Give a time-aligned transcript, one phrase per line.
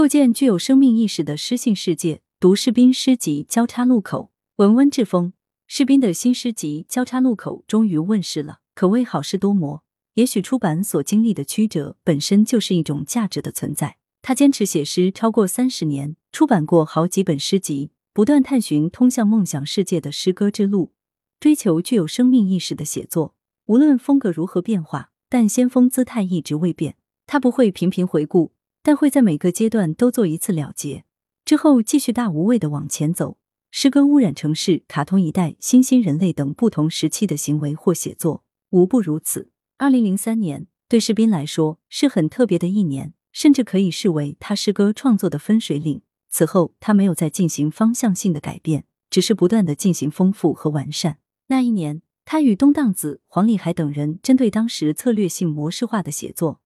[0.00, 2.22] 构建具有生命意识的诗性世界。
[2.40, 5.34] 读士兵诗集《交叉路口》，文温志峰。
[5.66, 9.82] 士兵的新诗集《交叉路口》终于问世了，可谓好事多磨。
[10.14, 13.98] 也许出版所经历的曲折本身就是一种价值的存在。
[14.22, 20.92] 他坚持写诗超过三十年，出版过好几本诗集，不断探寻通向梦想世界的诗歌之路，
[21.38, 23.34] 追求具有生命意识的写作。
[23.66, 26.96] 无论风格如何变化，但先锋姿态一直未变。
[27.26, 31.04] 他不会频频回顾，但会在每个阶段都做一次了结，
[31.44, 33.36] 之后继续大无畏的往前走。
[33.70, 39.50] 诗歌污染城市、卡通一代、新兴人类等不同时期的行为或写作，无不如此。
[39.78, 46.02] 二零零三年对士斌来说是很特别的一年，甚至可以视为他诗歌创作的分水岭。
[46.28, 51.18] 此后，他没有再进行方向性的改变，只是不断的进行丰富和完善。
[51.46, 56.60] 那一年，他与东荡子、黄立海等人针对当时策略性模式化的写作，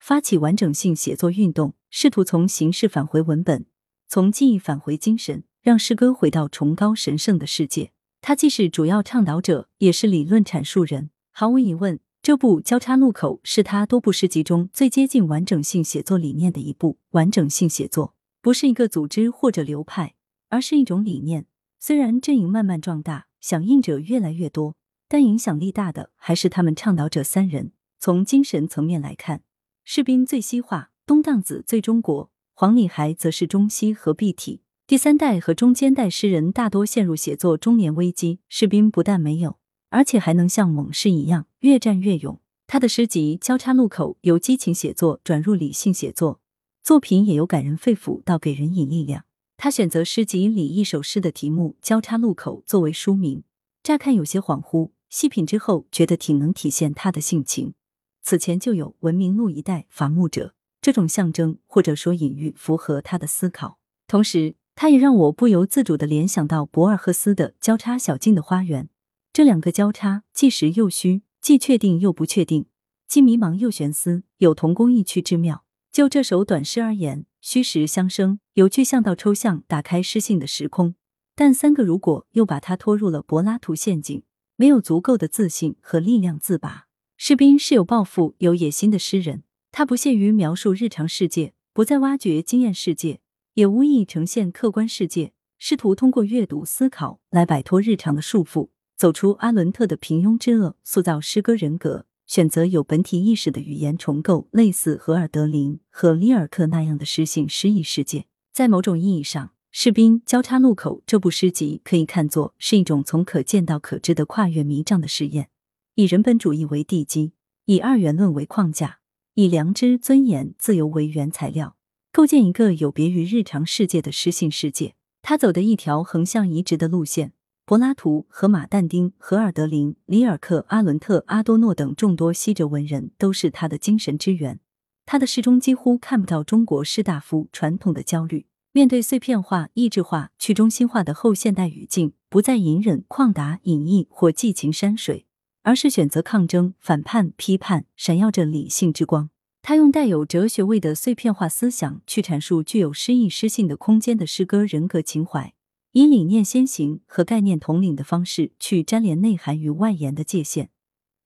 [0.00, 3.66] 发起完整性写作运动，试图从形式返回文本，
[4.08, 5.44] 从记忆返回精神。
[5.62, 7.92] 让诗歌回到崇高神圣的世界。
[8.22, 11.10] 他既是主要倡导者，也是理论阐述人。
[11.32, 16.98] 毫无疑问，这部《交叉路口》是他多部诗集中最接近完整性写作理念的一部。
[17.10, 20.14] 完整性写作不是一个组织或者流派，
[20.48, 21.44] 而是一种理念。
[21.78, 24.76] 虽然阵营慢慢壮大，响应者越来越多，
[25.08, 27.72] 但影响力大的还是他们倡导者三人。
[27.98, 29.42] 从精神层面来看，
[29.84, 34.62] 士兵最西化，东荡子最中国，黄礼孩则是中西合璧体。
[34.86, 39.58] 第三代和中间代诗人大多陷入写作中年危机，士兵不但没有，
[39.88, 42.40] 而且还能像猛士一样越战越勇。
[42.66, 46.40] 他的诗集交叉路口由激情写作转入理性写作，
[46.82, 49.24] 作品也由感人肺腑到给人以力量。
[49.56, 53.42] 他选择诗集里一首诗的题目《交叉路口》作为书名，
[53.82, 57.74] 乍看有些恍惚，细品之后觉得挺能体现他的性情。
[58.22, 64.54] 此前就有“文明路一带伐木者”这种象征或者说隐喻，符合他的思考，同时。
[64.76, 68.84] 他也让我不由自主的联想到博尔赫斯的《交叉小径的花园》，
[69.30, 72.64] 这两个交叉既实又虚，既确定又不确定，
[73.06, 75.66] 既迷茫又悬思，有同工异曲之妙。
[75.92, 80.94] 就这首短诗而言，虚实相生，由具象到抽象，打开诗性的时空。
[81.34, 84.22] 但三个如果又把他拖入了柏拉图陷阱，
[84.56, 86.86] 没有足够的自信和力量自拔。
[87.22, 89.42] 士兵是有抱负、有野心的诗人，
[89.72, 93.20] 他不屑于描述日常世界，不再挖掘经验世界。
[93.52, 102.06] 也无意呈现客观世界，试图通过阅读思考来摆脱日常的束缚，走出阿伦特的平庸之恶，塑造诗歌人格。
[102.26, 108.24] 选择有本体意识的语言重构，类似荷尔德林和里尔克那样的诗性诗意世界。
[108.50, 115.50] 在某种意义上，《士兵交叉路口》这部诗集可以看作是一种从可见到可知的跨越迷障的实验，
[116.00, 117.34] 以人本主义为地基，
[117.66, 119.00] 以二元论为框架，
[119.34, 121.76] 以良知、尊严、自由为原材料。
[122.10, 127.34] 构建一个有别于日常世界的诗性世界，他走的一条横向移植的路线。
[127.66, 134.58] 柏拉图、和马但丁、荷尔德林、里尔克、阿伦特、阿多诺等众多西哲文人都是他的精神之源。
[135.04, 145.26] 他的诗中几乎看不到中国士大夫传统的焦虑，面对碎片化、意志化、去中心化的后现代语境，不再隐忍、旷达、隐逸或寄情山水，
[145.62, 149.30] 而是选择抗争、反叛、批判，闪耀着理性之光。
[149.62, 155.52] 他用带有哲学味的碎片化思想去阐述具有诗意诗性的空间的诗歌人格情怀，
[155.92, 160.70] 以理念先行和概念统领的方式去粘连内涵与外延的界限，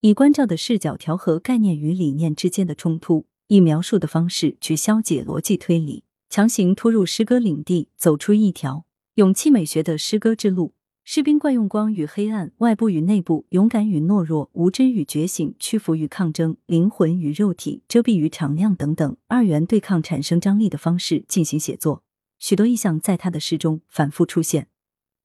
[0.00, 10.72] 以关照的视角调和概念与理念之间的冲突，以描述的方式去消解逻辑推理，强行突入诗歌领地，走出一条勇气美学的诗歌之路。
[11.04, 22.04] 士兵惯用光与黑暗、外部与内部、勇敢与懦弱、无知与觉醒、屈服与抗争、灵魂与肉体、遮蔽与敞亮等等二元对抗产生张力的方式进行写作。
[22.38, 24.68] 许多意象在他的诗中反复出现。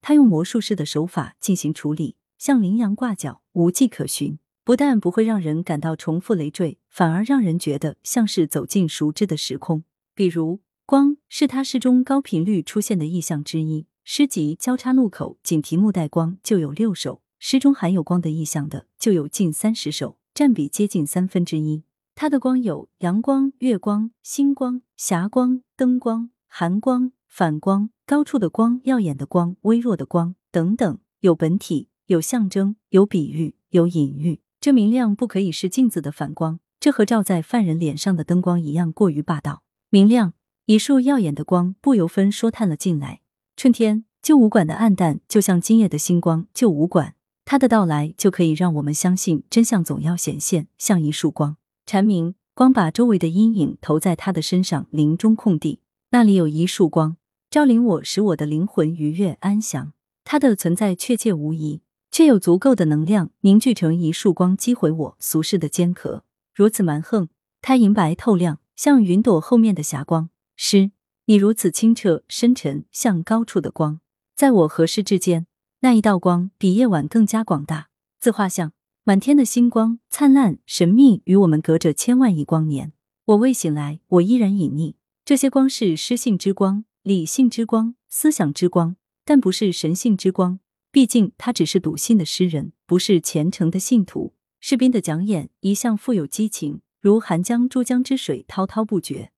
[0.00, 4.38] 他用魔术师的手法进行处理，像羚羊挂角，无迹可寻。
[4.64, 9.84] 不但不会让人感到重复累赘，反而让人觉得像是走进熟知的时空。
[10.14, 13.86] 比如，光是他诗中高频率出现的意象之一。
[14.10, 21.82] 诗集交叉路口，仅题目带光就有六首，诗中含有光的意象的就有近三十首，占比接近三分之一。
[22.14, 34.40] 它的光有阳光、月光、星光、霞光、灯光、寒光、反光、高处的光、耀眼的光、微弱的光等等，有本体，有象征，有比喻，有隐喻。
[34.58, 39.62] 这明亮不可以是镜子的反光，这和照在犯人脸上的灯光一样过于霸道。
[39.90, 40.32] 明亮，
[40.64, 43.20] 一束耀眼的光，不由分说探了进来。
[43.58, 46.46] 春天，旧武馆的暗淡就像今夜的星光。
[46.54, 51.56] 旧武馆，它的到来就可以让我们相信真相总要显现，像一束光。
[51.84, 55.80] 蝉鸣，光把周围的阴影投在他的身上，林中空地。
[56.10, 57.16] 那里有一束光，
[57.50, 59.92] 照临我，使我的灵魂愉悦安详。
[60.22, 61.82] 它的存在确切无疑，
[62.12, 66.22] 却有足够的能量凝聚成一束光，击毁我俗世的尖壳。
[66.54, 67.28] 如此蛮横，
[67.60, 70.30] 它银白透亮，像云朵后面的霞光。
[70.54, 70.92] 诗，
[71.28, 74.00] 你如此清澈深沉，像高处的光，
[74.34, 75.46] 在我和诗之间，
[75.80, 77.90] 那一道光比夜晚更加广大。
[78.18, 78.72] 自画像，
[79.04, 82.94] 满天的星光灿烂神秘，与我们隔着千万亿光年。
[83.26, 84.94] 我未醒来，我依然隐匿。
[85.26, 88.96] 这些光是诗性之光、理性之光、思想之光。
[89.26, 90.60] 但不是神性之光，
[90.90, 94.32] 毕竟他只是笃信的诗人，不是虔诚的信徒。
[94.60, 99.30] 士兵的讲演一向富有激情，如寒江珠江之水，滔滔不绝。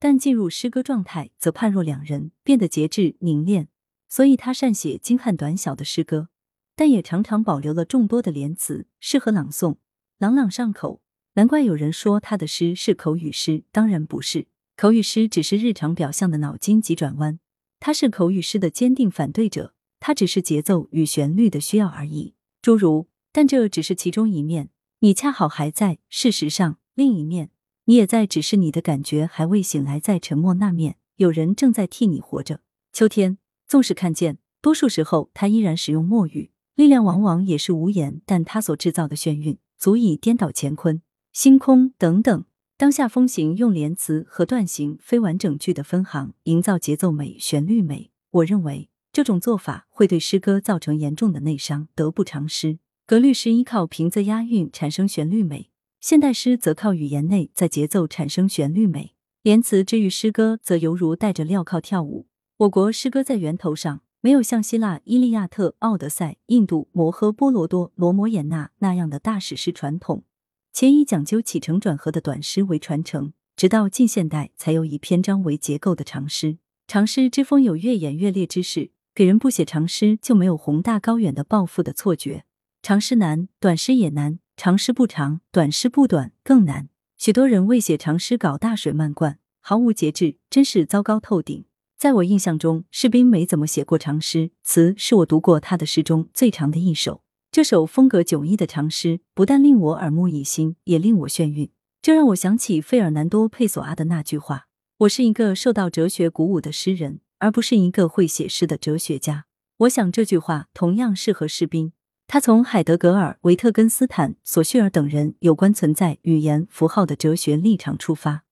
[0.00, 3.68] 但进入诗歌状态，则判若两人，变得节制凝练。
[4.08, 6.30] 所以他善写精悍短小的诗歌，
[6.74, 9.76] 但也常常保留了众多的连词，适合朗诵，
[10.18, 11.00] 朗朗上口。
[11.34, 17.38] 难怪有人说他的诗是口语诗，当然不是，口语诗只是日常表象的脑筋急转弯。
[17.78, 22.34] 他是口语诗的坚定反对者，他只是节奏与旋律的需要而已。
[22.60, 25.98] 诸如，但这只是其中一面，你恰好还在。
[26.08, 27.50] 事实上，另一面，
[27.90, 32.60] 你也在，只是你的感觉还未醒来，在沉默那面，有人正在替你活着。
[32.92, 41.02] 秋天，纵使看见，多数时候他依然使用墨语，力量往往也是无言，但他所制造的眩晕，足以颠倒乾坤、
[41.32, 42.44] 星空等等。
[42.76, 48.12] 当下风行用连词和断行非完整句的分行，营造节奏美、旋律美。
[48.30, 52.78] 我认为这种做法会对诗歌造成严重的内伤，得不偿失。
[53.04, 55.70] 格律诗依靠平仄押韵产生旋律美，
[56.00, 59.14] 现代诗则靠语言内在节奏产生旋律美。
[59.42, 62.26] 连词之于诗歌，则犹如带着镣铐跳舞。
[62.56, 70.24] 我国诗歌在源头上没有像希腊《伊利亚特》《奥德赛》、印度《摩诃波罗多》《罗摩衍那》那样的大史诗传统。
[70.72, 76.56] 且以讲究起承转合的短诗为传承，直到近现代才有以篇章为结构的长诗。
[76.86, 82.44] 长诗之风有越演越烈之势，给人不写长诗就没有宏大高远的抱负的错觉。
[82.82, 86.90] 长诗难，短诗也难；长诗不长，短诗不短更难。
[87.16, 91.64] 许多人为写长诗搞大水漫灌，毫无节制，真是糟糕透顶。
[91.96, 97.22] 在我印象中，士兵没怎么写过长诗，词是我读过他的诗中最长的一首。
[97.50, 101.70] 这首风格迥异的长诗，不但令我耳目一新，也令我眩晕。
[102.02, 104.66] 这让我想起费尔南多·佩索阿的那句话
[105.00, 109.46] ：“我是一个受到哲学鼓舞的诗人，而不是一个会写诗的哲学家。”
[109.78, 111.94] 我想这句话同样适合士兵。
[112.32, 118.44] 他从海德格尔、维特根斯坦、索绪尔等人有关存在、语言、符号的哲学立场出发，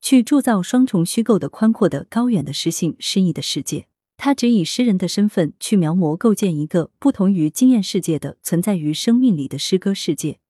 [0.00, 3.86] 去铸造双重虚构的宽阔的、高远的诗性诗意的世界。
[4.16, 10.40] 他只以诗人的身份去描摹、构建一个不同于经验世界的存在于生命里的诗歌世界。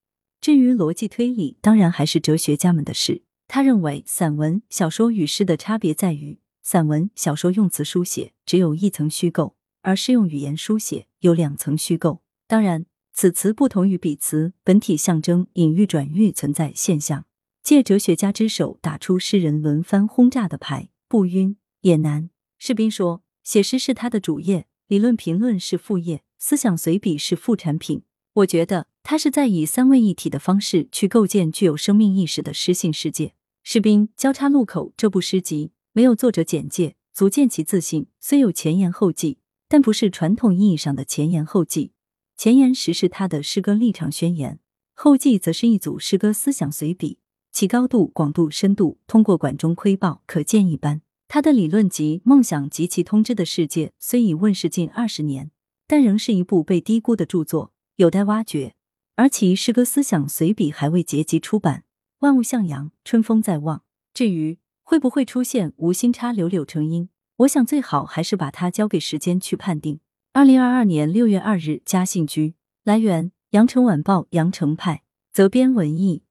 [0.41, 3.21] 至于逻辑推理，当然还是哲学家们的事。
[3.47, 12.23] 他认为，散文、小说与诗的差别在于，散文、小说用词书写只有一层虚构，而是用语言书写有两层虚构。
[12.51, 17.23] 当然，此词不同于彼词，本体象征、隐喻、转喻存在现象。
[17.63, 22.29] 借哲学家之手打出诗人轮番轰炸的牌，不晕也难。
[22.57, 23.23] 士兵说。
[23.41, 28.03] 写诗是他的主业，理论评论是副业，思想随笔是副产品。
[28.33, 33.27] 我觉得他是在以三位一体的方式去构建具有生命意识的诗性世界。
[33.63, 38.07] 《士兵交叉路口》这部诗集没有作者简介，足见其自信。
[38.19, 39.37] 虽有前言后记，
[39.69, 41.93] 但不是传统意义上的前言后记。
[42.41, 44.57] 前言实是他的诗歌立场宣言，
[44.95, 47.19] 后记则是一组诗歌思想随笔，
[47.51, 51.03] 其高度、广度、深度，通过管中窥豹，可见一斑。
[51.27, 55.51] 他的理论集《梦想及其通知的世界》虽已问世近二十年，
[55.85, 58.73] 但仍是一部被低估的著作，有待挖掘。
[59.17, 61.83] 而其诗歌思想随笔还未结集出版。
[62.21, 63.83] 万物向阳，春风在望。
[64.15, 69.99] 至于会不会出现无心插柳柳成荫，我想最好还是把它交给时间去判定。
[70.33, 72.55] 二零二二年六月二日，嘉兴居。
[72.85, 76.23] 来源：羊城晚报羊城派，责编：文艺。